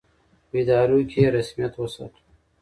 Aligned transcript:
په 0.49 0.55
ادارو 0.61 0.99
کې 1.09 1.17
یې 1.23 1.29
رسمیت 1.37 1.73
وساتو. 1.77 2.21